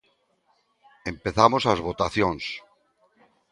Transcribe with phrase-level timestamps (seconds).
[1.11, 2.43] Empezamos as votacións.